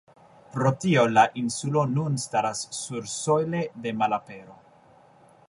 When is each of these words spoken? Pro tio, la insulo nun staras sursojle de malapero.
Pro 0.53 0.69
tio, 0.85 1.03
la 1.17 1.25
insulo 1.41 1.83
nun 1.91 2.17
staras 2.23 2.65
sursojle 2.79 3.63
de 3.85 3.95
malapero. 4.01 4.59